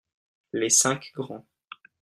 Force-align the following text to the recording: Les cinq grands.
Les 0.51 0.71
cinq 0.71 1.11
grands. 1.13 1.45